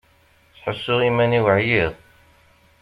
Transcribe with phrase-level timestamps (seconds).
[0.51, 1.91] Ttḥussuɣ iman-iw ɛyiɣ.